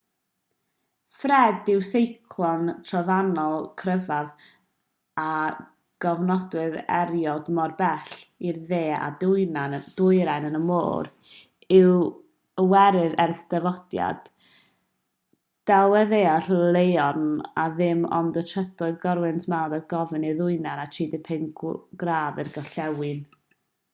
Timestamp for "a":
5.23-5.33, 17.65-17.69